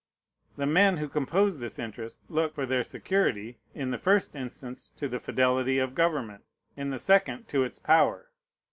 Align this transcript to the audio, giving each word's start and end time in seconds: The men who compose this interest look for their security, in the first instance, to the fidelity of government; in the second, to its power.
The 0.57 0.65
men 0.65 0.97
who 0.97 1.07
compose 1.07 1.59
this 1.59 1.77
interest 1.77 2.21
look 2.27 2.55
for 2.55 2.65
their 2.65 2.83
security, 2.83 3.59
in 3.75 3.91
the 3.91 3.99
first 3.99 4.35
instance, 4.35 4.89
to 4.97 5.07
the 5.07 5.19
fidelity 5.19 5.77
of 5.77 5.93
government; 5.93 6.43
in 6.75 6.89
the 6.89 6.97
second, 6.97 7.47
to 7.49 7.61
its 7.61 7.77
power. 7.77 8.31